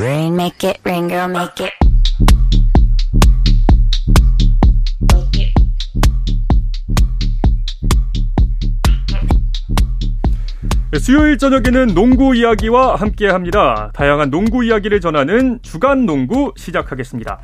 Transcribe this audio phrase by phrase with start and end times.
[0.00, 1.74] Rain, make it rain, girl, make it.
[10.90, 13.90] 네, 수요일 저녁에는 농구 이야기와 함께 합니다.
[13.92, 17.38] 다양한 농구 이야기를 전하는 주간 농구 시작하겠습니다.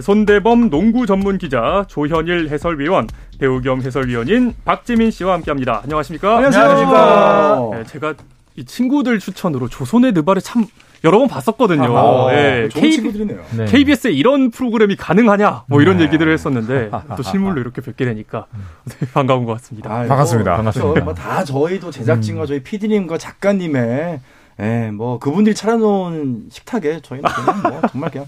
[0.00, 3.08] 손대범 농구 전문 기자, 조현일 해설위원,
[3.40, 5.80] 배우 겸 해설위원인 박지민 씨와 함께 합니다.
[5.82, 6.36] 안녕하십니까?
[6.36, 7.70] 안녕하십니까?
[7.72, 8.14] 네, 제가
[8.54, 10.66] 이 친구들 추천으로 조선의 느바를 참
[11.04, 11.96] 여러 번 봤었거든요.
[11.96, 13.40] 아하, 네, 좋은 K- 친구들이네요.
[13.58, 13.64] 네.
[13.66, 15.64] KBS에 이런 프로그램이 가능하냐?
[15.68, 16.04] 뭐 이런 네.
[16.04, 18.46] 얘기들을 했었는데 또 실물로 이렇게 뵙게 되니까
[18.84, 19.90] 네, 반가운 것 같습니다.
[19.94, 20.56] 아이고, 반갑습니다.
[20.56, 21.04] 반갑습니다.
[21.04, 24.20] 뭐다 저희도 제작진과 저희 PD님과 작가님의
[24.58, 28.26] 예, 뭐 그분들이 차려놓은 식탁에 저희는 그냥 뭐 정말 그냥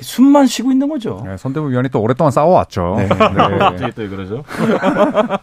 [0.00, 1.22] 숨만 쉬고 있는 거죠.
[1.24, 2.94] 네, 손대문 위원이 또 오랫동안 싸워왔죠.
[2.98, 3.08] 네.
[3.08, 3.14] 네.
[3.16, 4.44] 갑자기 또 그러죠?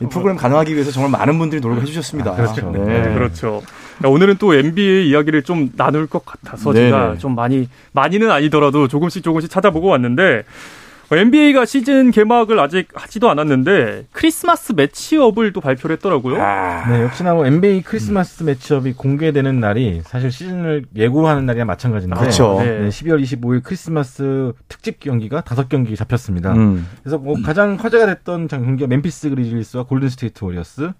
[0.01, 2.35] 이 프로그램 가능하기 위해서 정말 많은 분들이 노력해 주셨습니다.
[2.35, 2.69] 그렇죠.
[2.71, 2.79] 네.
[2.79, 3.61] 네, 그렇죠.
[4.03, 6.85] 야, 오늘은 또 NBA 이야기를 좀 나눌 것 같아서 네네.
[6.89, 10.43] 제가 좀 많이 많이는 아니더라도 조금씩 조금씩 찾아보고 왔는데
[11.13, 16.41] NBA가 시즌 개막을 아직 하지도 않았는데 크리스마스 matchup을 또 발표를 했더라고요.
[16.41, 22.55] 아, 네, 역시나 뭐 NBA 크리스마스 matchup이 공개되는 날이 사실 시즌을 예고하는 날이랑 마찬가지인데 그렇죠.
[22.61, 22.79] 네.
[22.79, 26.53] 네, 12월 25일 크리스마스 특집 경기가 다섯 경기 잡혔습니다.
[26.53, 26.87] 음.
[27.03, 30.91] 그래서 뭐 가장 화제가 됐던 장- 경기가 멤피스 그리즐리스와 골든 스테이트 워리어스,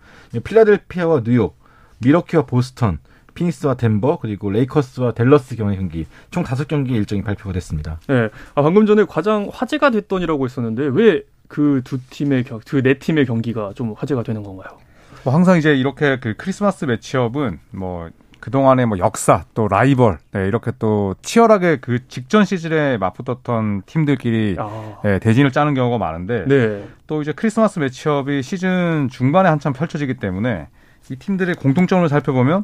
[0.43, 1.57] 필라델피아와 뉴욕,
[2.01, 2.99] 미러키와 보스턴,
[3.33, 7.99] 피닉스와 덴버 그리고 레이커스와 댈러스 경기 경기 총 다섯 경기 일정이 발표가 됐습니다.
[8.07, 8.29] 네.
[8.55, 13.73] 아, 방금 전에 가장 화제가 됐던이라고 했었는데 왜 그 두 팀의 그 네 팀의 경기가
[13.75, 14.77] 좀 화제가 되는 건가요?
[15.25, 20.71] 뭐 항상 이제 이렇게 그 크리스마스 매치업은 뭐 그동안의 뭐 역사 또 라이벌 네, 이렇게
[20.79, 26.87] 또 치열하게 그 직전 시즌에 맞붙었던 팀들끼리 아, 예, 대진을 짜는 경우가 많은데 네.
[27.05, 30.69] 또 이제 크리스마스 매치업이 시즌 중반에 한참 펼쳐지기 때문에
[31.11, 32.63] 이 팀들의 공통점을 살펴보면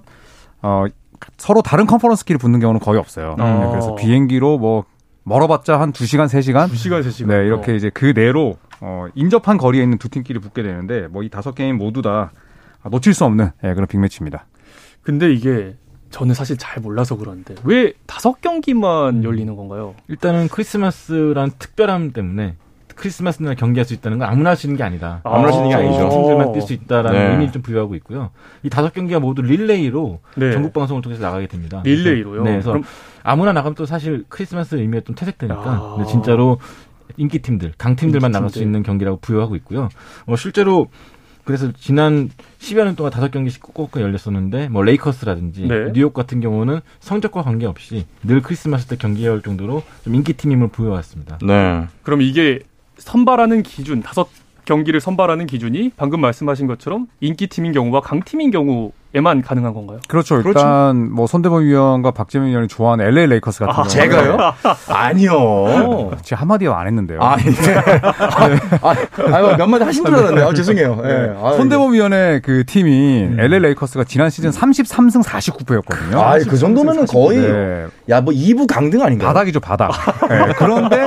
[0.62, 0.86] 어
[1.38, 3.36] 서로 다른 컨퍼런스끼리 붙는 경우는 거의 없어요.
[3.40, 3.44] 어.
[3.44, 4.86] 네, 그래서 비행기로 뭐
[5.24, 7.28] 멀어봤자 한 2시간, 3시간 2시간 3시간.
[7.28, 11.30] 네, 이렇게 이제 그 내로 어, 인접한 거리에 있는 두 팀끼리 붙게 되는데 뭐 이
[11.30, 12.32] 다섯 게임 모두 다
[12.90, 14.46] 놓칠 수 없는 예, 그런 빅매치입니다.
[15.02, 15.76] 근데 이게
[16.12, 19.96] 저는 사실 잘 몰라서 그러는데 왜 다섯 경기만 열리는 건가요?
[20.08, 22.56] 일단은 크리스마스란 특별함 때문에
[22.98, 25.22] 크리스마스 날 경기할 수 있다는 건 아무나 할 수 있는 게 아니다.
[25.24, 26.10] 아, 아무나 할 수 있는 게 아니죠.
[26.10, 27.32] 팀들만 뛸 수 있다라는 네.
[27.32, 28.32] 의미를 좀 부여하고 있고요.
[28.64, 30.52] 이 다섯 경기가 모두 릴레이로 네.
[30.52, 31.82] 전국 방송을 통해서 나가게 됩니다.
[31.86, 32.44] 릴레이로요?
[32.44, 32.84] 네, 그래서 그럼-
[33.24, 36.06] 아무나 나가면 또 사실 크리스마스 의미가 좀 퇴색되니까 아.
[36.08, 36.60] 진짜로
[37.18, 38.62] 인기 팀들, 강 팀들만 인기 나갈 수.
[38.62, 39.90] 있는 경기라고 부여하고 있고요.
[40.26, 40.88] 어, 실제로
[41.46, 45.92] 그래서 지난 10여 년 동안 다섯 경기씩 꼭꼭 열렸었는데 뭐 레이커스라든지 네.
[45.94, 51.38] 뉴욕 같은 경우는 성적과 관계없이 늘 크리스마스 때 경기해 올 정도로 좀 인기 팀임을 보여왔습니다.
[51.46, 51.86] 네.
[52.04, 52.60] 그럼 이게
[52.98, 54.28] 선발하는 기준 다섯
[54.66, 60.00] 경기를 선발하는 기준이 방금 말씀하신 것처럼 인기 팀인 경우와 강팀인 경우 에만 가능한 건가요?
[60.08, 60.36] 그렇죠.
[60.42, 60.60] 그렇죠.
[60.60, 64.38] 일단 뭐 손대범 위원과 박재민 위원이 좋아하는 LA 레이커스 같은 아, 경우 제가요?
[64.90, 66.12] 아니요.
[66.24, 67.20] 제가 한마디 안 했는데요.
[67.22, 67.52] 아, 네.
[68.04, 68.96] 아, 아,
[69.34, 70.48] 아, 몇 마디 하신 줄 알았네요.
[70.48, 71.02] 아, 죄송해요.
[71.06, 71.34] 예.
[71.42, 76.18] 아, 손대범 위원의 그 팀인 LA 레이커스가 지난 시즌 33승 49패였거든요.
[76.18, 79.28] 아, 그 정도면은 거의 네, 야, 뭐 2부 강등 아닌가요?
[79.28, 79.92] 바닥이죠, 바닥.
[80.30, 81.06] 네, 그런데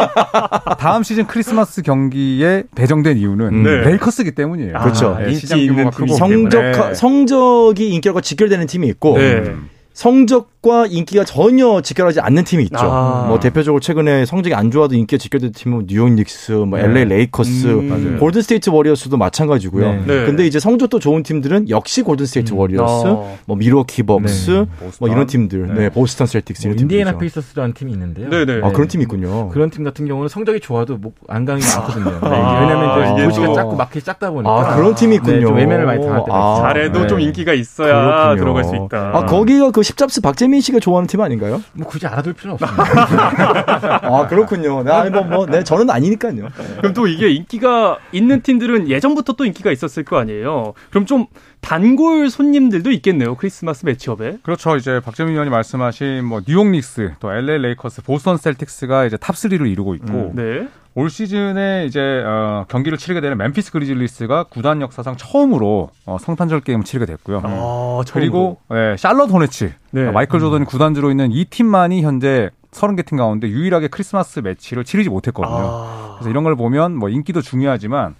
[0.78, 3.70] 다음 시즌 크리스마스 경기에 배정된 이유는 네.
[3.82, 4.78] 레이커스기 때문이에요.
[4.78, 5.16] 그렇죠.
[5.18, 6.94] 네, 인기 시장 있는 팀이 크고 성적.
[6.94, 9.54] 성적이 인기와 직결되는 팀이 있고 네.
[9.90, 10.26] 음.
[10.26, 12.76] 성적과 인기가 전혀 직결하지 않는 팀이 있죠.
[12.78, 13.24] 아.
[13.28, 16.84] 뭐 대표적으로 최근에 성적이 안 좋아도 인기가 직결된 팀은 뉴욕 닉스, 뭐 네.
[16.84, 18.16] LA 레이커스, 음.
[18.20, 19.84] 골든 스테이트 워리어스도 마찬가지고요.
[19.92, 19.96] 네.
[20.06, 20.26] 네.
[20.26, 23.36] 근데 이제 성적도 좋은 팀들은 역시 골든 스테이트 워리어스, 어.
[23.46, 24.66] 뭐 밀워키 벅스, 네.
[25.00, 25.88] 뭐 이런 팀들, 네, 네.
[25.90, 27.18] 보스턴 셀틱스 뭐 이런 인디애나.
[27.18, 28.30] 페이서스라는 팀이 있는데요.
[28.30, 28.60] 네네.
[28.64, 29.48] 아 그런 팀이 있군요.
[29.50, 32.04] 그런 팀 같은 경우는 성적이 좋아도 목 안강이 많거든요.
[32.22, 35.34] 네, 아, 왜냐하면 이게 이제 도시가 또- 작고 마켓이 작다 보니까 아 그런 팀이 있군요.
[35.36, 36.60] 네, 좀 외면을 많이 당할 때가 아.
[36.62, 37.06] 잘해도 네.
[37.06, 38.36] 좀 인기가 있어야 그렇군요.
[38.40, 39.10] 들어갈 수 있다.
[39.14, 41.62] 아 거기가 그 십잡스 박재민 씨가 좋아하는 팀 아닌가요?
[41.72, 44.00] 뭐 굳이 알아둘 필요는 없습니다.
[44.02, 44.82] 아 그렇군요.
[44.82, 46.48] 네, 아니, 뭐, 뭐, 네, 저는 아니니까요.
[46.78, 50.74] 그럼 또 이게 인기가 있는 팀들은 예전부터 또 인기가 있었을 거 아니에요.
[50.90, 51.26] 그럼 좀
[51.60, 53.34] 단골 손님들도 있겠네요.
[53.36, 54.38] 크리스마스 matchup에.
[54.42, 54.76] 그렇죠.
[54.76, 59.70] 이제 박재민 위원이 말씀하신 뭐 뉴욕 닉스, 또 LA 레이커스, 보스턴 셀틱스가 이제 top 3를
[59.70, 60.68] 이루고 있고 네.
[60.94, 66.84] 올 시즌에 이제 어, 경기를 치르게 되는 멤피스 그리즐리스가 구단 역사상 처음으로 어, 성탄절 게임을
[66.84, 67.42] 치르게 됐고요.
[67.44, 70.10] 아, 그리고 예, 샬럿 호네츠, 네.
[70.10, 75.56] 마이클 조던이 구단주로 있는 이 팀만이 현재 30개 팀 가운데 유일하게 크리스마스 매치를 치르지 못했거든요.
[75.56, 76.14] 아.
[76.18, 78.14] 그래서 이런 걸 보면 뭐 인기도 중요하지만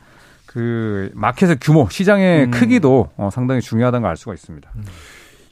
[0.46, 2.50] 그 마켓의 규모, 시장의 음.
[2.50, 4.70] 크기도 어, 상당히 중요하다는 걸 알 수가 있습니다.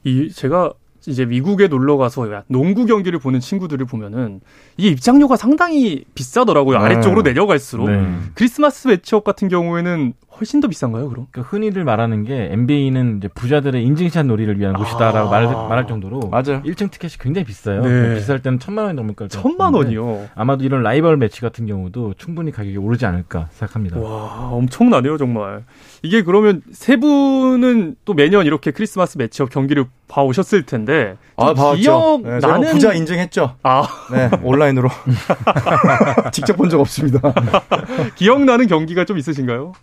[0.05, 0.73] 이 제가
[1.09, 4.41] 이제 미국에 놀러 가서 농구 경기를 보는 친구들을 보면은
[4.77, 6.77] 이게 입장료가 상당히 비싸더라고요.
[6.77, 6.85] 네.
[6.85, 8.05] 아래쪽으로 내려갈수록 네.
[8.35, 11.27] 크리스마스 matchup 같은 경우에는 훨씬 더 비싼가요, 그럼?
[11.31, 15.31] 그러니까 흔히들 말하는 게 NBA는 이제 부자들의 인증샷 놀이를 위한 곳이다라고 아.
[15.31, 16.61] 말, 말할 정도로 맞아요.
[16.63, 17.81] 1층 티켓이 굉장히 비싸요.
[17.81, 18.15] 네.
[18.15, 20.27] 비쌀 때는 천만 원이 넘을 걸 천만 원이요.
[20.35, 23.99] 아마도 이런 라이벌 매치 같은 경우도 충분히 가격이 오르지 않을까 생각합니다.
[23.99, 25.63] 와, 엄청나네요, 정말.
[26.03, 31.17] 이게 그러면 세 분은 또 매년 이렇게 크리스마스 matchup 경기를 봐 오셨을 텐데.
[31.37, 31.81] 좀 아, 봐왔죠.
[31.81, 33.55] 기억 네, 나는 부자 인증했죠.
[33.63, 34.89] 아, 네, 온라인으로.
[36.31, 37.19] 직접 본 적 없습니다.
[38.15, 39.73] 기억나는 경기가 좀 있으신가요?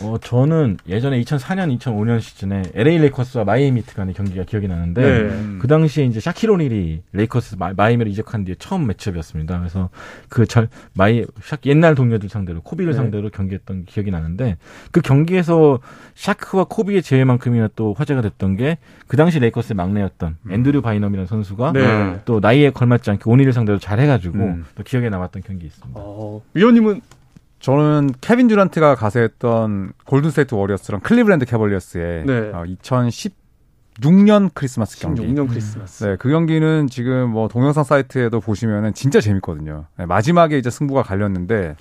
[0.00, 5.58] 어, 저는 예전에 2004년, 2005년 시즌에 LA 레이커스와 마이애미 히트 간의 경기가 기억이 나는데 네.
[5.58, 9.58] 그 당시에 이제 샤킬 오닐이 레이커스 마, 마이애미를 이적한 뒤에 처음 matchup이었습니다.
[9.58, 9.90] 그래서
[10.28, 12.96] 그 절 마이 샤 옛날 동료들 상대로 코비를 네.
[12.96, 14.56] 상대로 경기했던 기억이 나는데
[14.92, 15.80] 그 경기에서
[16.14, 18.78] 샤크와 코비의 재회만큼이나 또 화제가 됐던 게
[19.08, 22.20] 그 당시 레이커스의 막내였던 앤드류 바이넘이라는 선수가 네.
[22.26, 24.66] 또 나이에 걸맞지 않게 오닐을 상대로 잘 해가지고 음.
[24.74, 25.98] 또 기억에 남았던 경기 있습니다.
[25.98, 27.00] 어, 위원님은
[27.60, 32.38] 저는 케빈 듀란트가 가세했던 골든스테이트 워리어스랑 클리브랜드 캐벌리어스의 네.
[32.54, 32.64] 어,
[34.00, 35.22] 2016년 크리스마스 경기.
[35.22, 36.04] 16년 크리스마스.
[36.04, 39.86] 네, 그 경기는 지금 뭐 동영상 사이트에도 보시면은 진짜 재밌거든요.
[39.96, 41.74] 네, 마지막에 이제 승부가 갈렸는데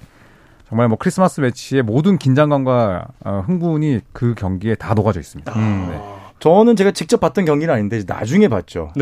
[0.67, 5.51] 정말 뭐 크리스마스 매치의 모든 긴장감과 어, 흥분이 그 경기에 다 녹아져 있습니다.
[5.55, 5.87] 아.
[5.91, 6.16] 네.
[6.39, 8.91] 저는 제가 직접 봤던 경기는 아닌데 나중에 봤죠.
[8.95, 8.99] 이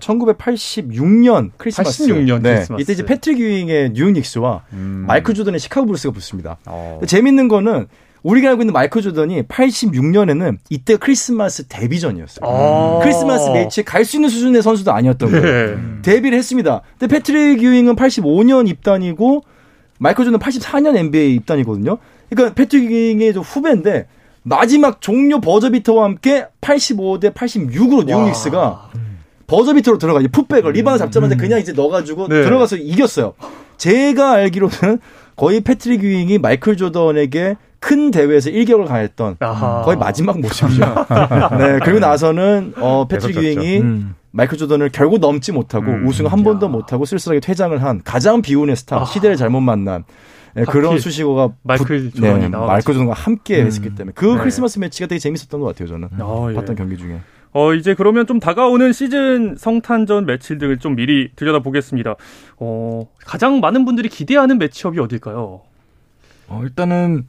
[0.00, 2.06] 1986년 크리스마스.
[2.06, 2.82] 86년 네, 크리스마스.
[2.82, 5.04] 이때 이제 패트릭 유잉의 뉴욕 닉스와 음.
[5.06, 6.58] 마이클 조던의 시카고 불스가 붙습니다.
[6.66, 7.00] 어.
[7.06, 7.86] 재밌는 거는
[8.22, 12.48] 우리가 알고 있는 마이클 조던이 86년에는 이때 크리스마스 데뷔전이었어요.
[12.48, 13.00] 아.
[13.02, 15.76] 크리스마스 매치에 갈 수 있는 수준의 선수도 아니었던 거예요.
[15.76, 15.82] 네.
[16.02, 16.82] 데뷔를 했습니다.
[16.98, 19.42] 근데 패트릭 유잉은 85년 입단이고
[19.98, 21.98] 마이클 조던 84년 NBA 입단이거든요.
[22.30, 24.06] 그러니까 패트릭 유잉의 좀 후배인데
[24.42, 28.90] 마지막 종료 버저비터와 함께 85대 86으로 뉴욕 닉스가
[29.46, 32.42] 버저비터로 들어가 이제 putback을 리바운드 잡자마자 그냥 이제 넣어가지고 네.
[32.42, 33.34] 들어가서 이겼어요.
[33.76, 35.00] 제가 알기로는
[35.36, 39.82] 거의 패트릭 유잉이 마이클 조던에게 큰 대회에서 일격을 가했던 아하.
[39.82, 40.84] 거의 마지막 모습이죠.
[41.58, 43.36] 네, 그리고 나서는 어, 패트릭.
[43.36, 44.14] 유잉이 음.
[44.30, 46.06] 마이클 조던을 결국 넘지 못하고 음.
[46.06, 49.04] 우승 한 번도 못하고 쓸쓸하게 퇴장을 한 가장 비운의 스타, 아.
[49.04, 50.04] 시대를 잘못 만난
[50.56, 52.48] 예, 하필 그런 수식어가 마이클 붙- 조던이 네.
[52.48, 54.38] 마이클 조던과 함께 했었기 때문에 그 네.
[54.38, 56.54] 크리스마스 매치가 되게 재밌었던 것 같아요 저는 아, 예.
[56.54, 57.20] 봤던 경기 중에
[57.52, 62.14] 어, 이제 그러면 좀 다가오는 시즌 성탄절 매치들을 좀 미리 들여다 보겠습니다.
[62.58, 65.60] 어, 가장 많은 분들이 기대하는 matchup이 어딜까요?
[66.48, 67.26] 어, 일단은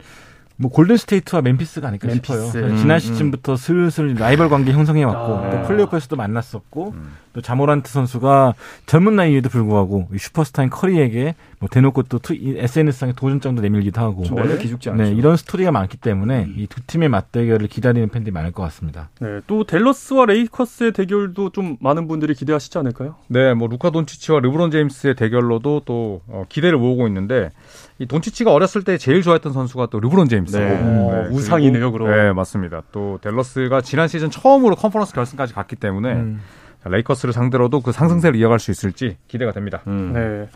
[0.56, 2.50] 뭐 골든 스테이트와 멤피스가 아닐까 멤피스.
[2.50, 2.64] 싶어요.
[2.66, 2.98] 음, 지난 음.
[3.00, 5.50] 시즌부터 슬슬 라이벌 관계 형성해 왔고 아.
[5.50, 7.12] 또 플레이오프에서도 만났었고 음.
[7.34, 8.54] 또 자 모란트 선수가
[8.86, 14.56] 젊은 나이에도 불구하고 이 슈퍼스타인 커리에게 뭐 대놓고 또 SNS상에 도전장도 내밀기도 하고 좀 원래
[14.56, 15.02] 기죽지 않죠.
[15.02, 19.10] 네, 이런 스토리가 많기 때문에 이 두 팀의 맞대결을 기다리는 팬들이 많을 것 같습니다.
[19.20, 23.16] 네, 또 댈러스와 레이커스의 대결도 좀 많은 분들이 기대하시지 않을까요?
[23.28, 27.50] 네, 뭐 루카 돈치치와 르브론 제임스의 대결로도 또 어, 기대를 모으고 있는데
[27.98, 30.78] 이 돈치치가 어렸을 때 제일 좋아했던 선수가 또 르브론 제임스고 네.
[30.82, 32.10] 어, 우상이네요, 그럼.
[32.10, 32.82] 네, 맞습니다.
[32.92, 36.40] 또 댈러스가 지난 시즌 처음으로 컨퍼런스 결승까지 갔기 때문에 음.
[36.84, 39.80] 자, 레이커스를 상대로도 그 상승세를 이어갈 수 있을지 기대가 됩니다.
[39.86, 40.12] 음.
[40.12, 40.48] 네.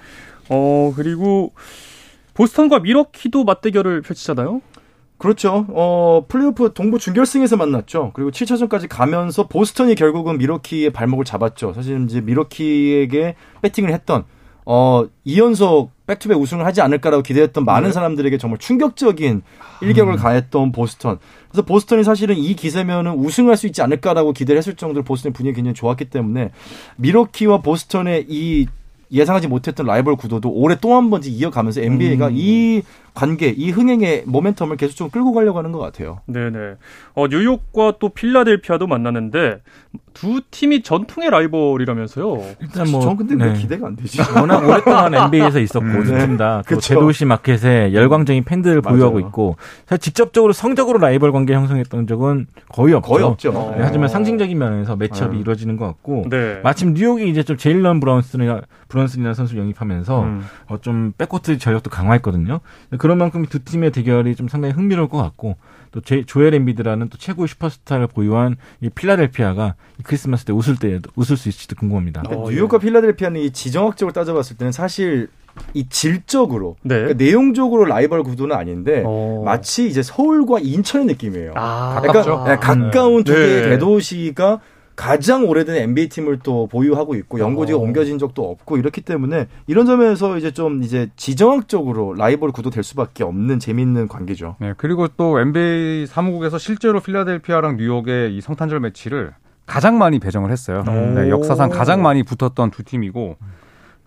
[0.50, 1.52] 어, 그리고
[2.34, 4.60] 보스턴과 밀워키도 맞대결을 펼치잖아요.
[5.16, 5.66] 그렇죠.
[5.70, 8.12] 어, 플레이오프 동부 준결승에서 만났죠.
[8.14, 11.72] 그리고 7차전까지 가면서 보스턴이 결국은 밀워키의 발목을 잡았죠.
[11.72, 14.24] 사실 이제 밀워키에게 베팅을 했던
[14.70, 19.40] 어, 2연속 back-to-back 우승을 하지 않을까라고 기대했던 많은 사람들에게 정말 충격적인
[19.80, 21.18] 일격을 가했던 보스턴.
[21.50, 25.74] 그래서 보스턴이 사실은 이 기세면은 우승할 수 있지 않을까라고 기대를 했을 정도로 보스턴의 분위기 굉장히
[25.74, 26.50] 좋았기 때문에
[26.96, 28.66] 미러키와 보스턴의 이
[29.10, 32.82] 예상하지 못했던 라이벌 구도도 올해 또 한 번 이어가면서 NBA가 이
[33.18, 36.20] 관계, 이 흥행의 모멘텀을 계속 좀 끌고 가려고 하는 것 같아요.
[36.26, 36.74] 네네.
[37.14, 39.60] 어, 뉴욕과 또 필라델피아도 만나는데
[40.14, 42.42] 두 팀이 전통의 라이벌이라면서요.
[42.60, 43.58] 일단 뭐 전 근데 왜 네.
[43.58, 44.18] 기대가 안 되지?
[44.38, 46.26] 워낙 오랫동안 NBA에서 있었고 음, 두 네.
[46.26, 46.62] 팀 다.
[46.66, 48.96] 대도시 마켓에 열광적인 팬들을 맞아요.
[48.96, 49.56] 보유하고 있고
[49.86, 53.10] 사실 직접적으로 성적으로 라이벌 관계 형성했던 적은 거의 없죠.
[53.12, 53.74] 거의 없죠.
[53.76, 55.40] 네, 하지만 상징적인 면에서 매치업이 음.
[55.40, 56.60] 이루어지는 것 같고 네.
[56.62, 60.44] 마침 뉴욕이 이제 좀 제일런 브라운슨 아 브런슨이라는 선수를 영입하면서 음.
[60.68, 62.60] 어, 좀 백코트 전력도 강화했거든요.
[62.98, 65.56] 그런 만큼 두 팀의 대결이 좀 상당히 흥미로울 것 같고
[65.90, 71.00] 또 제, 조엘 엠비드라는 또 최고의 슈퍼스타를 보유한 이 필라델피아가 이 크리스마스 때 웃을 때
[71.16, 72.20] 웃을 수 있을지도 궁금합니다.
[72.20, 75.28] 어, 그러니까 뉴욕과 필라델피아는 이 지정학적으로 따져봤을 때는 사실
[75.74, 76.96] 이 질적으로 네.
[76.96, 79.42] 그러니까 내용적으로 라이벌 구도는 아닌데 어.
[79.44, 81.52] 마치 이제 서울과 인천의 느낌이에요.
[81.56, 83.38] 아, 그러니까 네, 가까운 두 네.
[83.38, 84.60] 개의 대도시가
[84.98, 87.80] 가장 오래된 NBA 팀을 또 보유하고 있고 연고지가 어.
[87.82, 93.22] 옮겨진 적도 없고 이렇기 때문에 이런 점에서 이제 좀 이제 지정학적으로 라이벌 구도 될 수밖에
[93.22, 94.56] 없는 재밌는 관계죠.
[94.58, 99.34] 네, 그리고 또 NBA 사무국에서 실제로 필라델피아랑 뉴욕의 이 성탄절 매치를
[99.66, 100.82] 가장 많이 배정을 했어요.
[100.82, 103.36] 네, 역사상 가장 많이 붙었던 두 팀이고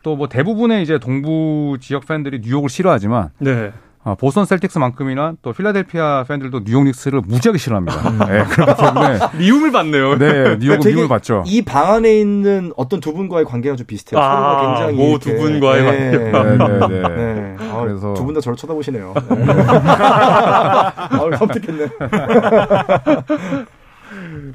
[0.03, 3.71] 또 뭐 대부분의 이제 동부 지역 팬들이 뉴욕을 싫어하지만 네.
[4.03, 8.25] 아, 보스턴 셀틱스만큼이나 또 필라델피아 팬들도 뉴욕 닉스를 무지하게 싫어합니다.
[8.25, 10.17] 네, 그렇기 때문에 미움을 받네요.
[10.17, 11.43] 네, 뉴욕은 되게 미움을 받죠.
[11.45, 14.19] 이 방 안에 있는 어떤 두 분과의 관계가 좀 비슷해요.
[14.19, 15.91] 아, 서로가 굉장히 뭐 이렇게- 두 분과의 네.
[15.91, 17.07] 네, 네, 네.
[17.09, 17.55] 네.
[17.71, 19.13] 아, 그래서- 두 분 다 저를 쳐다보시네요.
[19.29, 19.45] 네.
[19.53, 21.85] 아, 섬뜩했네.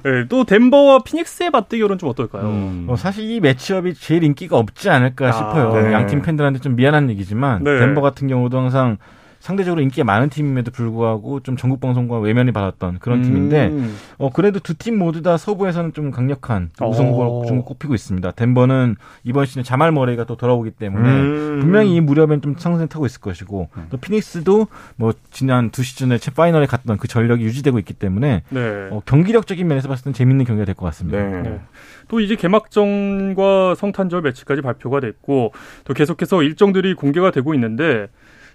[0.03, 2.43] 네, 또 덴버와 피닉스의 맞대결은 좀 어떨까요?
[2.45, 2.87] 음.
[2.89, 5.73] 어, 사실 이 매치업이 제일 인기가 없지 않을까 아, 싶어요.
[5.83, 5.93] 네.
[5.93, 7.79] 양팀 팬들한테 좀 미안한 얘기지만 네.
[7.79, 8.99] 덴버 같은 경우도 항상
[9.47, 13.97] 상대적으로 인기가 많은 팀임에도 불구하고 좀 전국 방송과 외면이 받았던 그런 팀인데 음.
[14.19, 17.47] 어 그래도 두 팀 모두 다 서부에서는 좀 강력한 우승 후보로 어.
[17.47, 18.33] 좀 꼽히고 있습니다.
[18.33, 21.61] 덴버는 이번 시즌 자말 머레이가 또 돌아오기 때문에 음.
[21.61, 26.35] 분명히 이 무렵엔 좀 상승 타고 있을 것이고 또 피닉스도 뭐 지난 두 시즌에 챔
[26.35, 28.61] 파이널에 갔던 그 전력이 유지되고 있기 때문에 네.
[28.91, 31.19] 어, 경기력적인 면에서 봤을 땐 재밌는 경기가 될 것 같습니다.
[31.43, 31.61] 네.
[32.09, 35.53] 또 이제 개막전과 성탄절 매치까지 발표가 됐고
[35.85, 38.09] 또 계속해서 일정들이 공개가 되고 있는데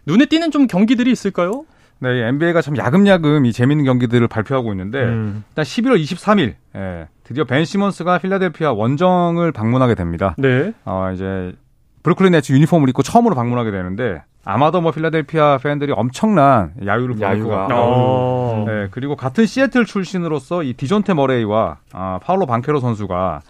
[0.06, 1.66] 눈에 띄는 좀 경기들이 있을까요?
[2.00, 5.44] 네, 이 NBA가 참 야금야금 이 재밌는 경기들을 발표하고 있는데 음.
[5.50, 10.34] 일단 11월 23일 예, 드디어 벤 시몬스가 필라델피아 원정을 방문하게 됩니다.
[10.40, 10.74] 네.
[10.84, 11.54] 어, 이제
[12.02, 17.26] 브루클린 네츠 유니폼을 입고 처음으로 방문하게 되는데 아마도 뭐 필라델피아 팬들이 엄청난 야유를 보낼 것
[17.36, 17.58] 야유가.
[17.68, 18.64] 같고 어.
[18.68, 23.42] 네, 그리고 같은 시애틀 출신으로서 이 디존테 머레이와 아, 파울로 방케로 선수가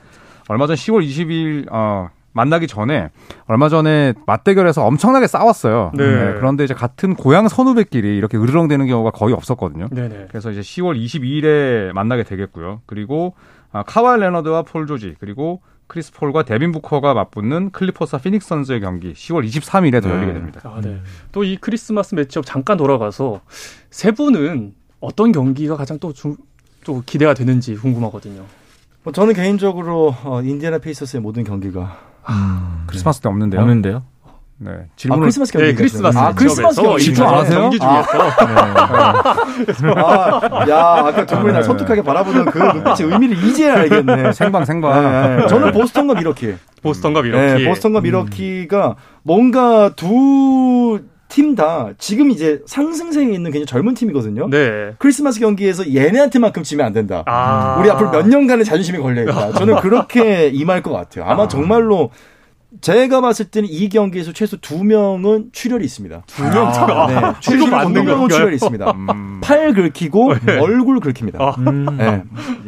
[0.50, 3.10] 얼마 전 10월 20일 어, 만나기 전에
[3.48, 5.92] 얼마 전에 맞대결에서 엄청나게 싸웠어요.
[5.96, 6.06] 네.
[6.38, 9.88] 그런데 이제 같은 고향 선후배끼리 이렇게 으르렁대는 경우가 거의 없었거든요.
[9.92, 10.28] 네네.
[10.30, 12.82] 그래서 이제 10월 22일에 만나게 되겠고요.
[12.86, 13.34] 그리고
[13.72, 19.12] 아, 카와이 레너드와 폴 조지 그리고 크리스 폴과 데빈 부커가 맞붙는 클리퍼스와 피닉스 선즈의 경기
[19.14, 20.16] 10월 23일에 더 네.
[20.16, 20.62] 열리게 됩니다.
[20.64, 21.02] 아, 네.
[21.34, 23.42] 또 이 크리스마스 매치업 잠깐 돌아가서
[23.90, 26.38] 세 분은 어떤 경기가 가장 또, 주,
[26.86, 28.46] 또 기대가 되는지 궁금하거든요.
[29.04, 31.98] 뭐 저는 개인적으로 어, 인디애나 페이서스의 모든 경기가
[32.88, 33.62] 크리스마스 때 없는데요.
[33.62, 34.04] 없는데요?
[34.64, 34.72] 네.
[34.72, 37.60] 아, 질문을 크리스마스 경기 네, 크리스마스 아, 크리스마스 경기 안 하세요?
[37.62, 38.08] 경기 중에서
[39.96, 44.34] 아, 야, 아까 두 분이 날 섬뜩하게 바라보던 그 눈빛의 의미를 이제야 알겠네.
[44.38, 45.38] 생방 생방.
[45.38, 46.56] 네, 저는 보스턴과 밀워키.
[46.84, 47.64] 보스턴과 밀워키.
[47.64, 51.00] 네, 보스턴과 밀워키가 뭔가 두
[51.32, 54.50] 팀 다 지금 이제 상승세에 있는 굉장히 젊은 팀이거든요.
[54.50, 54.94] 네.
[55.00, 57.24] 크리스마스 경기에서 얘네한테만큼 지면 안 된다.
[57.26, 57.78] 아.
[57.80, 59.54] 우리 앞으로 몇 년간의 자존심이 걸려 있다.
[59.54, 61.26] 저는 그렇게 임할 것 같아요.
[61.26, 62.12] 아마 정말로
[62.80, 66.24] 제가 봤을 때는 이 경기에서 최소 두 명은 출혈이 있습니다.
[66.26, 67.08] 두명 차가.
[67.08, 68.30] 네, 이거 출혈 두 명은?
[68.30, 68.92] 출혈이 있습니다.
[68.92, 69.42] 음.
[69.44, 71.38] 팔 긁히고 얼굴 긁힙니다.
[71.42, 71.56] 아.
[71.98, 72.24] 네,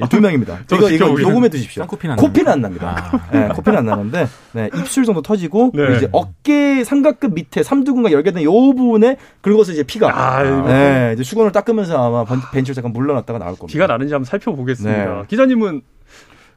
[0.10, 0.60] 두 명입니다.
[0.74, 1.08] 이거 이거.
[1.08, 1.84] 녹음해 두십시오.
[1.84, 3.30] 쌍코피는 안 코피는 안 납니다.
[3.32, 5.96] 네, 코피는 안 나는데 네, 입술 정도 터지고 네.
[5.96, 11.54] 이제 어깨 삼각근 밑에 삼두근과 열개된 요 부분에 긁어서 이제 피가 아, 네, 이제 수건을
[11.54, 13.68] 닦으면서 아마 벤- 벤치를 잠깐 물러났다가 나올 겁니다.
[13.72, 15.06] 비가 나는지 한번 살펴보겠습니다.
[15.06, 15.22] 네.
[15.30, 15.82] 기자님은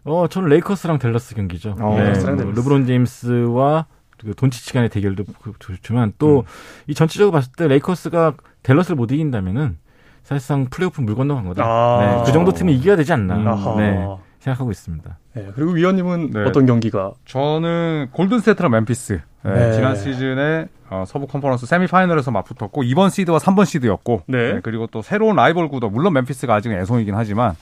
[0.07, 1.75] 어, 저는 레이커스랑 댈러스 경기죠.
[1.81, 2.27] 어, 네, 댈러스.
[2.27, 3.87] 르브론 제임스와
[4.19, 6.43] 그 돈치치 간의 대결도 그- 좋지만 또 이
[6.89, 6.95] 음.
[6.95, 9.79] 전체적으로 봤을 때 레이커스가 댈러스를 못 이긴다면은
[10.23, 11.65] 사실상 플레이오프 물 건너간 거다.
[11.65, 12.01] 아.
[12.19, 13.35] 네, 그 정도 팀이 이겨야 되지 않나.
[13.35, 13.77] 아하.
[13.77, 14.07] 네,
[14.47, 15.19] 생각하고 있습니다.
[15.35, 16.45] 네, 그리고 위원님은 네.
[16.45, 19.21] 어떤 경기가 저는 골든 스테이트랑 멤피스.
[19.45, 19.73] 네, 네.
[19.75, 24.61] 지난 시즌에 어, 서부 컨퍼런스 세미파이널에서 맞붙었고 2번 시드와 3번 시드였고 네.
[24.63, 27.55] 그리고 또 새로운 라이벌 구도 물론 멤피스가 아직은 애송이긴 하지만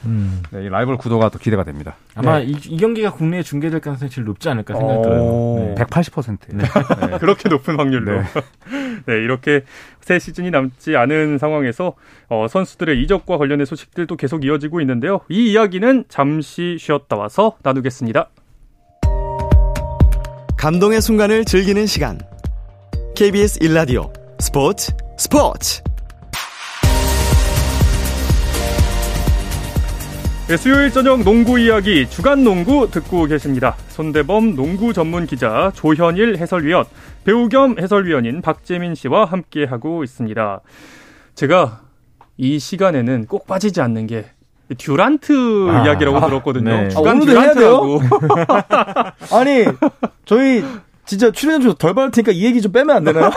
[0.51, 1.97] 네, 이 라이벌 구도가 또 기대가 됩니다.
[2.15, 5.03] 아마 이, 이 경기가 국내에 중계될 가능성이 제일 높지 않을까 생각이 어.
[5.03, 5.75] 들어요.
[5.75, 5.85] 네.
[5.85, 6.39] 180%.
[6.55, 6.65] 네.
[7.19, 8.23] 그렇게 높은 확률로.
[9.07, 9.15] 네.
[9.15, 9.23] 네.
[9.23, 9.63] 이렇게
[10.01, 11.95] 새 시즌이 남지 않은 상황에서
[12.29, 15.21] 어, 선수들의 이적과 관련된 소식들도 계속 이어지고 있는데요.
[15.29, 18.31] 이 이야기는 잠시 쉬었다 와서 나누겠습니다.
[20.57, 22.19] 감동의 순간을 즐기는 시간.
[23.15, 25.83] KBS 1라디오 스포츠 스포츠.
[30.47, 33.77] 네, 수요일 저녁 농구 이야기 주간 농구 듣고 계십니다.
[33.89, 36.85] 손대범 농구 전문 기자 조현일 해설위원,
[37.25, 40.61] 배우 겸 해설위원인 박재민 씨와 함께하고 있습니다.
[41.35, 41.81] 제가
[42.37, 44.27] 이 시간에는 꼭 빠지지 않는 게
[44.79, 46.71] 듀란트 아, 이야기라고 아, 들었거든요.
[46.83, 46.89] 네.
[46.89, 48.01] 주간 아, 오늘도 해야 듀란트라고.
[49.39, 49.65] 아니
[50.25, 50.65] 저희
[51.07, 53.31] 진짜 출연 좀덜 받을 테니까 이 얘기 좀 빼면 안 되나요?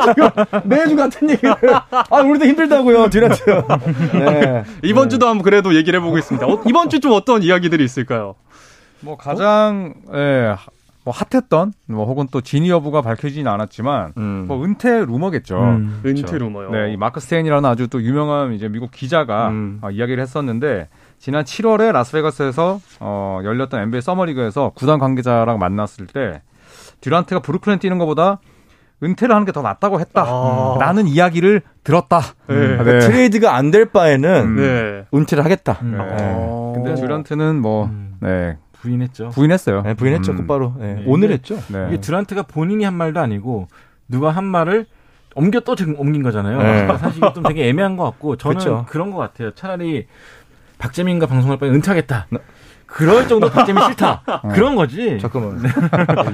[0.64, 1.54] 매주 같은 얘기를.
[1.90, 3.44] 아 우리도 힘들다고요, 듀란트.
[4.12, 4.64] 네.
[4.84, 6.46] 이번 주도 한번 그래도 얘기를 해보고 있습니다.
[6.46, 8.34] 어, 이번 주 좀 어떤 이야기들이 있을까요?
[9.00, 10.54] 뭐 가장 예,
[11.08, 14.12] 뭐 핫했던 뭐 혹은 또 진위 여부가 밝혀지진 않았지만
[14.46, 15.58] 뭐 은퇴 루머겠죠.
[15.58, 16.00] 음.
[16.04, 16.36] 은퇴 그렇죠.
[16.36, 16.70] 루머요.
[16.70, 19.78] 네, 이 마크 스테인이라는 아주 또 유명한 이제 미국 기자가 음.
[19.80, 20.88] 어, 이야기를 했었는데
[21.18, 26.42] 지난 7월에 라스베가스에서 어, 열렸던 NBA 서머리그에서 구단 관계자랑 만났을 때
[27.00, 28.40] 듀란트가 브루클린 뛰는 것보다
[29.02, 30.24] 은퇴를 하는 게 더 낫다고 했다.
[30.26, 30.76] 아.
[30.78, 32.20] 라는 이야기를 들었다.
[32.48, 32.76] 네.
[32.84, 32.98] 네.
[32.98, 34.56] 트레이드가 안 될 바에는 음.
[34.56, 35.06] 네.
[35.18, 35.78] 은퇴를 하겠다.
[35.80, 35.92] 음.
[35.92, 35.98] 네.
[36.00, 36.72] 어.
[36.76, 38.16] 근데 듀란트는 뭐 음.
[38.20, 39.30] 네, 부인했죠.
[39.30, 39.82] 부인했어요.
[39.82, 40.36] 네, 부인했죠, 음.
[40.38, 40.74] 곧바로.
[40.78, 41.02] 네, 네.
[41.06, 41.58] 오늘 했죠.
[41.68, 41.86] 네.
[41.88, 43.68] 이게 듀란트가 본인이 한 말도 아니고
[44.08, 44.86] 누가 한 말을
[45.34, 46.58] 옮겨 또 지금 옮긴 거잖아요.
[46.58, 46.98] 네.
[46.98, 48.86] 사실 이게 좀 되게 애매한 것 같고 저는 그쵸.
[48.88, 49.52] 그런 것 같아요.
[49.54, 50.06] 차라리
[50.78, 52.26] 박재민과 방송할 바에 은퇴하겠다.
[52.86, 54.22] 그럴 정도 박재민 싫다.
[54.54, 55.18] 그런 거지.
[55.20, 55.60] 잠깐만.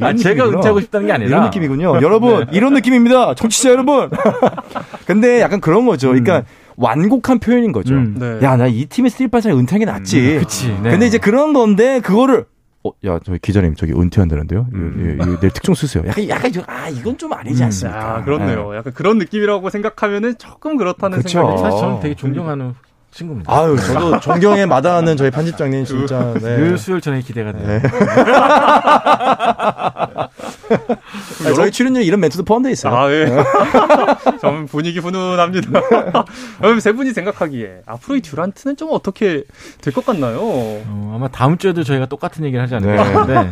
[0.01, 1.97] 아, 제가 은퇴하고 싶다는 게 아니라 이런 느낌이군요.
[2.01, 3.35] 여러분, 이런 느낌입니다.
[3.35, 4.09] 청취자 여러분.
[5.05, 6.09] 근데 약간 그런 거죠.
[6.09, 6.45] 그러니까
[6.77, 7.95] 완곡한 표현인 거죠.
[7.95, 8.17] 음.
[8.19, 8.41] 네.
[8.43, 10.39] 야, 나 이 팀에 스틸파자 은퇴하는 게 낫지.
[10.41, 10.69] 그치.
[10.83, 10.91] 네.
[10.91, 12.47] 근데 이제 그런 건데 그거를
[12.87, 14.67] 어, 야, 저기 기자님 저기 은퇴한다는데요.
[14.75, 15.15] 음.
[15.19, 16.03] 이거, 이거 내일 특종 쓰세요.
[16.07, 18.17] 약간 약간 좀, 아, 이건 좀 아니지 않습니까?
[18.17, 18.75] 아, 그렇네요.
[18.77, 21.39] 약간 그런 느낌이라고 생각하면은 조금 그렇다는 그쵸.
[21.39, 22.01] 생각이 사실 저는 어.
[22.01, 22.75] 되게 존경하는
[23.11, 23.51] 친구입니다.
[23.57, 26.35] 아유, 저도 존경에 마다하는 저희 편집장님 진짜.
[26.35, 26.41] 네.
[26.41, 27.81] 늘 수요일 저녁에 기대가 돼요.
[30.71, 32.95] 아, 저희 출연료 이런 멘트도 포함되어 있어요.
[32.95, 33.27] 아, 예.
[34.41, 35.71] 좀 분위기 훈훈합니다.
[36.61, 39.45] 그럼 세 분이 생각하기에 앞으로 이 듀란트는 좀 어떻게
[39.81, 40.39] 될 것 같나요?
[40.41, 43.09] 어, 아마 다음 주에도 저희가 똑같은 얘기를 하지 않을까 네.
[43.09, 43.51] 싶은데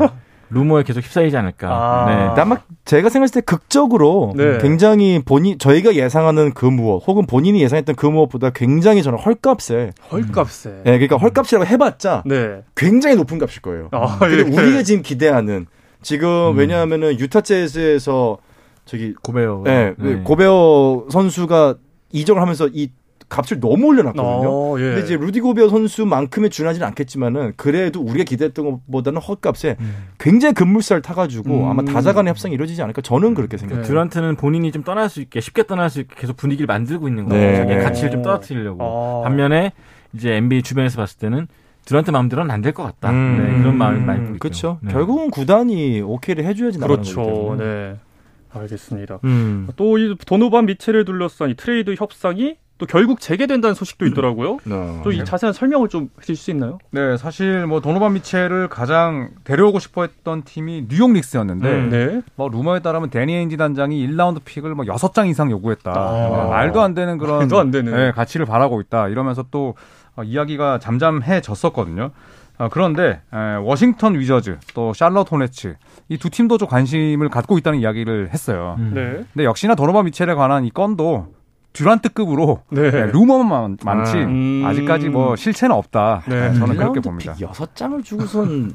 [0.51, 1.69] 루머에 계속 휩싸이지 않을까.
[1.71, 2.07] 아.
[2.11, 2.27] 네.
[2.27, 4.59] 근데 아마 제가 생각했을 때 극적으로 네.
[4.59, 10.71] 굉장히 본인 저희가 예상하는 그 무엇 혹은 본인이 예상했던 그 무엇보다 굉장히 저는 헐값에 헐값에.
[10.85, 12.63] 예, 그러니까 헐값이라고 해봤자 네.
[12.77, 13.89] 굉장히 높은 값일 거예요.
[13.93, 14.43] 아, 근데 예.
[14.43, 15.67] 우리가 지금 기대하는
[16.03, 18.39] 지금 왜냐하면은 유타 재즈에서
[18.85, 19.65] 저기 고베어.
[19.67, 20.17] 예, 네.
[20.23, 21.77] 고베어 선수가
[22.11, 22.91] 이적을 하면서 이
[23.29, 24.49] 값을 너무 올려놨거든요.
[24.51, 24.83] 어, 예.
[24.83, 29.77] 근데 이제 루디 고베어 선수만큼의 준하지는 않겠지만은 그래도 우리가 기대했던 것보다는 헐값에
[30.19, 31.69] 굉장히 급물살 타가지고 음.
[31.69, 33.85] 아마 다자간의 협상이 이루어지지 않을까 저는 그렇게 생각해요.
[33.85, 33.89] 네.
[33.89, 37.51] 듀란트는 본인이 좀 떠날 수 있게 쉽게 떠날 수 있게 계속 분위기를 만들고 있는 거예요.
[37.53, 37.57] 네.
[37.57, 37.85] 자기의 네.
[37.85, 38.83] 가치를 좀 떨어뜨리려고.
[38.83, 39.23] 아.
[39.23, 39.73] 반면에
[40.13, 41.49] 이제 NBA 주변에서 봤을 때는
[41.85, 43.11] 듀란트 마음대로는 안 될 것 같다.
[43.11, 43.39] 음.
[43.39, 44.39] 네, 그런 마음이 많이 보이죠.
[44.39, 44.79] 그렇죠.
[44.83, 44.93] 네.
[44.93, 47.23] 결국은 구단이 오케이를 해줘야지 나가는 그렇죠.
[47.25, 47.65] 때문에.
[47.65, 47.97] 네.
[48.55, 49.19] 알겠습니다.
[49.25, 49.69] 음.
[49.77, 54.59] 또 이 도노반 미첼을 둘러싼 이 트레이드 협상이 또 결국 재개된다는 소식도 있더라고요.
[54.65, 55.01] 네.
[55.05, 56.79] 또 이 자세한 설명을 좀 해주실 수 있나요?
[56.91, 61.91] 네, 사실 뭐 도노반 미첼을 가장 데려오고 싶어했던 팀이 뉴욕 닉스였는데 음.
[61.91, 62.21] 네.
[62.35, 65.93] 뭐 루머에 따르면 대니 에인지 단장이 1라운드 픽을 뭐 6장 이상 요구했다.
[65.95, 66.47] 아.
[66.51, 67.93] 말도 안 되는 그런 말도 안 되는.
[67.95, 69.09] 네, 가치를 바라고 있다.
[69.09, 69.75] 이러면서 또 어,
[70.25, 72.11] 이야기가 잠잠해졌었거든요.
[72.59, 75.77] 어, 그런데 에, 워싱턴 위저즈 또 샬럿 호네츠
[76.11, 78.77] 이 두 팀도 좀 관심을 갖고 있다는 이야기를 했어요.
[78.79, 78.93] 음.
[78.95, 79.25] 네.
[79.33, 81.29] 근데 역시나 도노반 미첼에 관한 이 건도
[81.73, 82.91] 듀란트급으로 네.
[82.91, 84.21] 네, 루머만 많지 아.
[84.27, 84.63] 음.
[84.67, 86.23] 아직까지 뭐 실체는 없다.
[86.29, 86.51] 네.
[86.51, 87.33] 네, 저는 그렇게 봅니다.
[87.33, 88.75] 픽 여섯 장을 주고선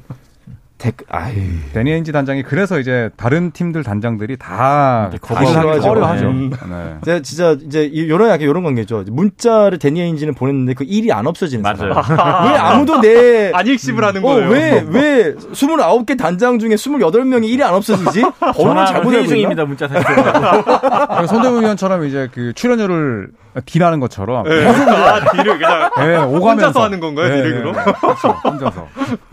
[0.78, 1.34] 댓 아이.
[1.74, 5.68] 데니 에인지 단장이 그래서 이제 다른 팀들 단장들이 다 이제 가기를 거부하죠.
[5.70, 6.26] 하기 꺼려하죠.
[6.28, 6.50] 음.
[6.50, 6.94] 네.
[7.04, 9.04] 제가 진짜 이제 이- 요런 약간 요런 관계죠.
[9.10, 11.94] 문자를 데니에인지는 보냈는데 그 일이 안 없어지는 맞아요.
[12.02, 12.46] 사람.
[12.52, 14.48] 왜 아무도 내 안익십을 하는 어, 거예요.
[14.50, 18.22] 왜, 왜, 29개 단장 중에 28명이 일이 안 없어지지?
[18.54, 19.26] 번호를 잘못 알고?
[19.26, 19.64] 중입니다.
[19.64, 20.06] 문자 사실.
[21.26, 23.28] 손대부 위원처럼 이제 그 출연료를
[23.66, 24.64] 딜하는 것처럼 네.
[24.68, 27.72] 아, 딜을 그냥 네, 오가면서 혼자서 하는 건가요, 딜을 그럼?
[28.00, 28.86] 그렇죠, 혼자서.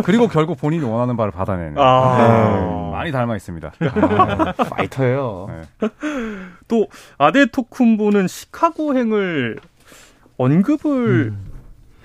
[0.04, 1.76] 그리고 결국 본인이 원하는 바를 받아내는.
[1.78, 2.18] 아.
[2.18, 3.72] 네, 많이 닮아 있습니다.
[4.70, 5.48] 파이터예요.
[5.50, 5.90] 네.
[6.68, 9.58] 또 아데 토쿤보는 시카고행을
[10.38, 11.34] 언급을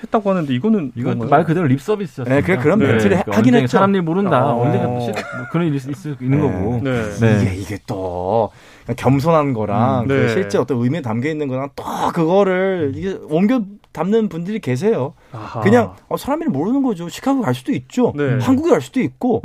[0.02, 1.28] 했다고 하는데 이거는 이건 뭔가요?
[1.30, 2.34] 말 그대로 립 서비스였어요.
[2.34, 3.66] 네, 그래, 그런 멘트를 하긴 했죠.
[3.68, 4.38] 사람 일 모른다.
[4.38, 4.52] 아.
[4.54, 6.80] 언젠가 또 실- 뭐 그런 일이 있을 수 있는 거고.
[6.82, 7.02] 네.
[7.20, 7.42] 네.
[7.42, 8.50] 이게, 이게 또,
[8.96, 10.28] 겸손한 거랑, 음, 그 네.
[10.28, 13.60] 실제 어떤 의미에 담겨 있는 거랑 또 그거를 이게 옮겨
[13.92, 15.14] 담는 분들이 계세요.
[15.32, 15.60] 아하.
[15.60, 17.08] 그냥, 어, 사람 일 모르는 거죠.
[17.08, 18.12] 시카고 갈 수도 있죠.
[18.16, 18.38] 네.
[18.40, 19.42] 한국에 갈 수도 있고,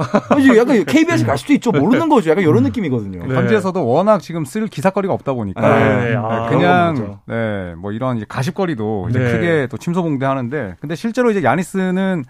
[0.58, 1.71] 약간 KBS 갈 수도 있죠.
[1.71, 2.29] 모르는 거죠.
[2.29, 3.25] 약간 이런 느낌이거든요.
[3.25, 3.36] 네.
[3.36, 7.19] 현지에서도 워낙 지금 쓸 기사거리가 없다 보니까 네, 네, 아, 그냥.
[7.25, 9.31] 네, 뭐 이런 이제 가십거리도 이제 네.
[9.31, 12.27] 크게 또 침소봉대하는데 근데 실제로 이제 야니스는 이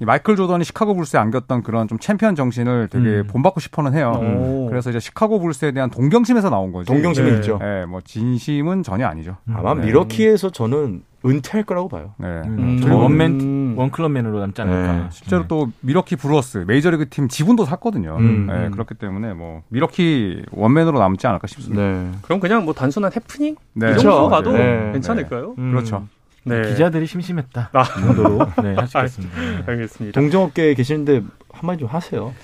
[0.00, 3.26] 마이클 조던이 시카고 불스에 안겼던 그런 좀 챔피언 정신을 되게 음.
[3.26, 4.12] 본받고 싶어는 해요.
[4.14, 4.66] 오.
[4.68, 6.86] 그래서 이제 시카고 불스에 대한 동경심에서 나온 거지.
[6.86, 7.36] 동경심이 네.
[7.38, 7.58] 있죠.
[7.60, 9.36] 네, 뭐 진심은 전혀 아니죠.
[9.52, 9.86] 아마 네.
[9.86, 12.14] 밀워키에서 저는 은퇴할 거라고 봐요.
[12.18, 12.28] 네.
[12.44, 12.92] 음, 음.
[12.92, 14.92] 원맨 원클럽맨으로 남지 않을까.
[14.92, 15.06] 네.
[15.10, 18.16] 실제로 또 밀워키 브루어스 메이저리그 팀 지분도 샀거든요.
[18.18, 18.46] 음.
[18.46, 21.82] 네, 그렇기 때문에 뭐 밀워키 원맨으로 남지 않을까 싶습니다.
[21.82, 22.10] 네.
[22.22, 23.90] 그럼 그냥 뭐 단순한 해프닝 네.
[23.90, 24.28] 이 정도 그렇죠.
[24.28, 24.92] 봐도 네.
[24.92, 25.54] 괜찮을까요?
[25.58, 26.06] 음, 그렇죠.
[26.48, 26.68] 네.
[26.70, 27.70] 기자들이 심심했다.
[27.72, 27.82] 아.
[27.82, 29.40] 이 정도로 네, 할 수 있겠습니다.
[29.40, 29.64] 네.
[29.66, 30.20] 알겠습니다.
[30.20, 32.34] 동종업계에 계시는데 한마디 좀 하세요.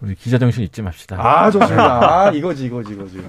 [0.00, 1.16] 우리 기자 정신 잊지 맙시다.
[1.18, 2.26] 아, 좋습니다.
[2.26, 3.20] 아, 이거지, 이거지, 이거지.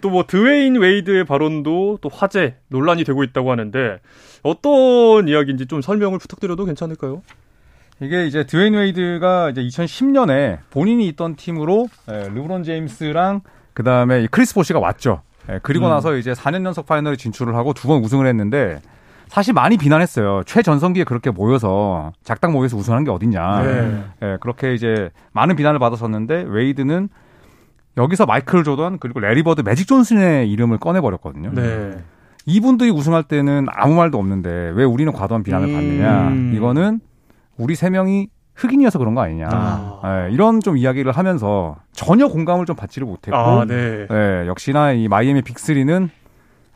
[0.00, 3.98] 또 뭐 드웨인 웨이드의 발언도 또 화제 논란이 되고 있다고 하는데
[4.42, 7.22] 어떤 이야기인지 좀 설명을 부탁드려도 괜찮을까요?
[8.00, 13.42] 이게 이제 드웨인 웨이드가 이제 2010년에 본인이 있던 팀으로 에, 르브론 제임스랑
[13.74, 15.22] 그 다음에 크리스 보시가 왔죠.
[15.48, 15.90] 에, 그리고 음.
[15.90, 18.80] 나서 이제 4년 연속 파이널에 진출을 하고 두 번 우승을 했는데
[19.28, 20.42] 사실 많이 비난했어요.
[20.44, 23.62] 최전성기에 그렇게 모여서 작당 모여서 우승한 게 어딨냐.
[23.62, 24.04] 네.
[24.22, 27.08] 예, 그렇게 이제 많은 비난을 받았었는데 웨이드는
[27.96, 31.52] 여기서 마이클 조던 그리고 레리 버드 매직 존슨의 이름을 꺼내버렸거든요.
[31.54, 31.98] 네.
[32.46, 35.74] 이분들이 우승할 때는 아무 말도 없는데 왜 우리는 과도한 비난을 음.
[35.74, 36.56] 받느냐.
[36.56, 37.00] 이거는
[37.56, 38.28] 우리 세 명이
[38.60, 39.48] 흑인이어서 그런 거 아니냐.
[39.50, 40.00] 아.
[40.28, 44.06] 예, 이런 좀 이야기를 하면서 전혀 공감을 좀 받지를 못했고 아, 네.
[44.10, 46.08] 예, 역시나 이 마이애미 빅3는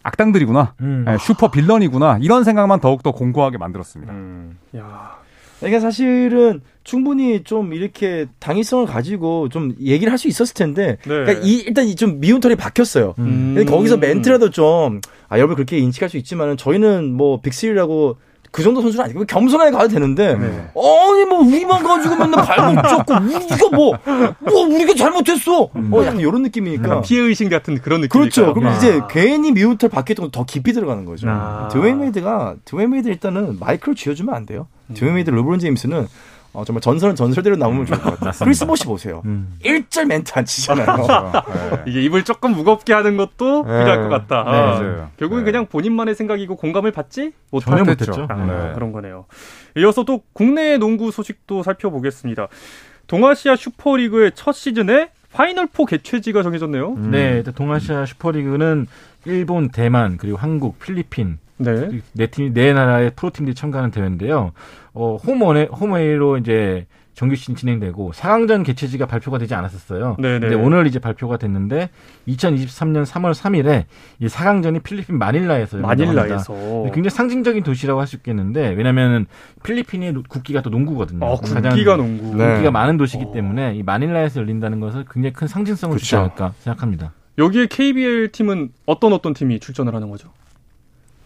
[0.02, 0.74] 악당들이구나.
[0.80, 1.04] 음.
[1.08, 2.18] 예, 슈퍼 빌런이구나.
[2.20, 4.12] 이런 생각만 더욱더 공고하게 만들었습니다.
[4.12, 5.16] 음, 야.
[5.60, 11.08] 그러니까 사실은 충분히 좀 이렇게 당위성을 가지고 좀 얘기를 할 수 있었을 텐데 네.
[11.08, 13.14] 그러니까 이, 일단 이좀 미운 털이 박혔어요.
[13.18, 13.64] 음.
[13.66, 18.16] 거기서 멘트라도 좀, 아, 여러분 그렇게 인식할 수 있지만은 저희는 뭐 빅3라고
[18.54, 20.46] 그 정도 선수는 아니고 겸손하게 가도 되는데, 네.
[20.46, 23.98] 아니 뭐 우리만 가지고 맨날 발목 잡고 우리가 뭐,
[24.38, 25.62] 뭐 우리가 잘못했어.
[25.64, 27.00] 어, 약간 이런 느낌이니까.
[27.00, 28.20] 피해 의식 같은 그런 느낌.
[28.20, 28.54] 그렇죠.
[28.54, 31.26] 그럼 이제 괜히 미운 털 박혔던 거 더 깊이 들어가는 거죠.
[31.28, 31.66] 아.
[31.72, 34.68] 드웨인 웨이드가 드웨인 웨이드 일단은 마이크를 쥐어주면 안 돼요.
[34.94, 36.06] 드웨인 웨이드, 르브론 제임스는
[36.54, 38.32] 어, 정말 전설은 전설대로 나오면 좋을 것 같아요.
[38.44, 39.22] 크리스 보시 보세요.
[39.24, 39.58] 음.
[39.62, 40.86] 일절 멘트 안 치잖아요.
[41.86, 41.90] 예.
[41.90, 43.78] 이게 입을 조금 무겁게 하는 것도 네.
[43.80, 44.44] 필요할 것 같다.
[44.44, 45.10] 네, 아, 맞아요.
[45.16, 45.50] 결국은 네.
[45.50, 48.26] 그냥 본인만의 생각이고 공감을 받지 못한 전혀 못했죠.
[48.30, 48.72] 아, 네.
[48.74, 49.26] 그런 거네요.
[49.76, 52.46] 이어서 또 국내 농구 소식도 살펴보겠습니다.
[53.08, 56.94] 동아시아 슈퍼리그의 첫 시즌에 파이널 4 개최지가 정해졌네요.
[57.10, 58.86] 네, 일단 동아시아 슈퍼리그는
[59.24, 61.88] 일본, 대만, 그리고 한국, 필리핀 네.
[62.12, 64.52] 네 팀, 네 나라의 프로팀들이 참가하는 대회인데요.
[64.92, 70.16] 어, 홈앤, 홈앤어웨이로 이제 정규 시즌 진행되고 4강전 개최지가 발표가 되지 않았었어요.
[70.18, 70.40] 네네.
[70.40, 71.90] 근데 오늘 이제 발표가 됐는데
[72.26, 73.84] 2023년 3월 3일에
[74.18, 75.76] 이 4강전이 필리핀 마닐라에서.
[75.78, 76.52] 마닐라에서.
[76.92, 79.26] 굉장히 상징적인 도시라고 할 수 있겠는데 왜냐하면
[79.62, 81.24] 필리핀의 노- 국기가 또 농구거든요.
[81.24, 82.34] 어, 가장 국기가 농구.
[82.36, 82.50] 네.
[82.54, 83.32] 인기가 많은 도시이기 어.
[83.32, 86.18] 때문에 이 마닐라에서 열린다는 것을 굉장히 큰 상징성을 주지 그쵸.
[86.18, 87.12] 않을까 생각합니다.
[87.38, 90.30] 여기에 KBL 팀은 어떤 어떤 팀이 출전을 하는 거죠?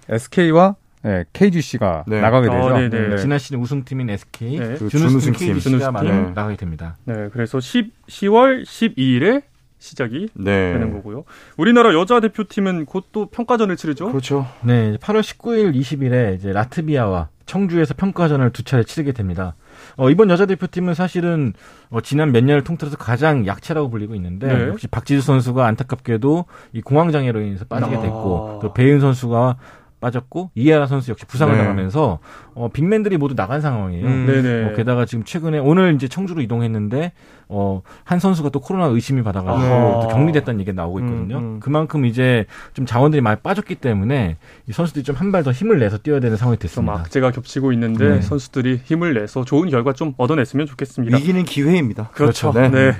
[0.08, 2.20] SK와 예, KGC가 네.
[2.20, 2.76] 나가게 어, 되죠.
[2.90, 3.08] 네네.
[3.10, 3.16] 네.
[3.18, 4.64] 지난 시즌 우승팀인 SK, 네.
[4.78, 5.48] 그 준우승 준우승 팀.
[5.54, 6.34] KGC가 준우승 만약 팀.
[6.34, 6.96] 나가게 됩니다.
[7.04, 9.42] 네, 그래서 10, 10월 12일에
[9.78, 10.72] 시작이 네.
[10.72, 11.22] 되는 거고요.
[11.56, 14.08] 우리나라 여자 대표팀은 곧 또 평가전을 치르죠.
[14.08, 14.46] 그렇죠.
[14.62, 19.54] 네, 8월 19일, 20일에 이제 라트비아와 청주에서 평가전을 두 차례 치르게 됩니다.
[19.96, 21.52] 어, 이번 여자 대표팀은 사실은
[21.90, 24.68] 어, 지난 몇 년을 통틀어서 가장 약체라고 불리고 있는데 네.
[24.68, 28.00] 역시 박지수 선수가 안타깝게도 이 공황 장애로 인해서 빠지게 아.
[28.00, 29.56] 됐고 또 배윤 선수가
[30.00, 31.58] 빠졌고 이하라 선수 역시 부상을 네.
[31.58, 32.18] 당하면서
[32.54, 34.06] 어, 빅맨들이 모두 나간 상황이에요.
[34.06, 34.68] 음.
[34.70, 37.12] 어, 게다가 지금 최근에 오늘 이제 청주로 이동했는데
[37.48, 40.00] 어, 한 선수가 또 코로나 의심이 받아가지고 아하.
[40.02, 41.38] 또 격리됐다는 얘기가 나오고 있거든요.
[41.38, 41.60] 음, 음.
[41.60, 45.98] 그만큼 이제 좀 자원들이 많이 빠졌기 때문에 이 선수들이 좀 한 발 더 힘을 내서
[45.98, 46.92] 뛰어야 되는 상황이 좀 됐습니다.
[46.94, 48.20] 악재가 겹치고 있는데 네.
[48.20, 51.16] 선수들이 힘을 내서 좋은 결과 좀 얻어냈으면 좋겠습니다.
[51.16, 52.10] 위기는 기회입니다.
[52.12, 52.52] 그렇죠.
[52.52, 52.74] 그렇죠.
[52.76, 52.92] 네.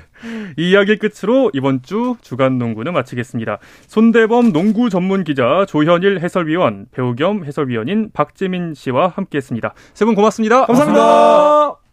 [0.56, 3.58] 이 이야기 끝으로 이번 주 주간 농구는 마치겠습니다.
[3.86, 9.74] 손대범 농구 전문 기자 조현일 해설위원, 배우 겸 해설위원인 박재민 씨와 함께했습니다.
[9.94, 10.66] 세 분 고맙습니다.
[10.66, 11.87] 감사합니다.